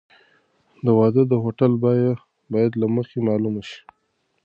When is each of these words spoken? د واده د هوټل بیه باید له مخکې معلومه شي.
د 0.85 0.87
واده 0.99 1.23
د 1.27 1.33
هوټل 1.43 1.71
بیه 1.83 2.11
باید 2.53 2.71
له 2.81 2.87
مخکې 2.95 3.19
معلومه 3.27 3.61
شي. 3.69 3.79